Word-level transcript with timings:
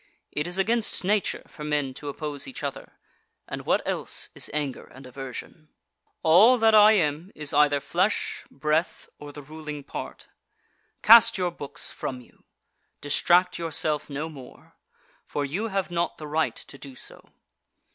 It 0.31 0.47
is 0.47 0.57
against 0.57 1.03
nature 1.03 1.43
for 1.47 1.63
men 1.63 1.93
to 1.93 2.09
oppose 2.09 2.47
each 2.47 2.63
other; 2.63 2.93
and 3.47 3.67
what 3.67 3.83
else 3.87 4.29
is 4.33 4.49
anger 4.51 4.85
and 4.85 5.05
aversion? 5.05 5.67
2. 6.23 6.23
All 6.23 6.57
that 6.57 6.73
I 6.73 6.93
am 6.93 7.31
is 7.35 7.53
either 7.53 7.79
flesh, 7.79 8.43
breath, 8.49 9.07
or 9.19 9.31
the 9.31 9.43
ruling 9.43 9.83
part. 9.83 10.27
Cast 11.03 11.37
your 11.37 11.51
books 11.51 11.91
from 11.91 12.19
you; 12.19 12.43
distract 12.99 13.59
yourself 13.59 14.09
no 14.09 14.27
more; 14.27 14.75
for 15.27 15.45
you 15.45 15.67
have 15.67 15.91
not 15.91 16.17
the 16.17 16.25
right 16.25 16.55
to 16.55 16.79
do 16.79 16.95
so. 16.95 17.29